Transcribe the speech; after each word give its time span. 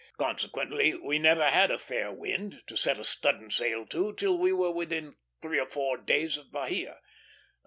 Consequently 0.17 0.95
we 0.95 1.19
never 1.19 1.45
had 1.51 1.69
a 1.69 1.77
fair 1.77 2.11
wind, 2.11 2.63
to 2.65 2.75
set 2.75 2.97
a 2.97 3.03
studding 3.03 3.51
sail, 3.51 3.85
till 3.85 4.35
we 4.35 4.51
were 4.51 4.71
within 4.71 5.15
three 5.43 5.59
or 5.59 5.67
four 5.67 5.95
days 5.95 6.37
of 6.39 6.51
Bahia. 6.51 6.97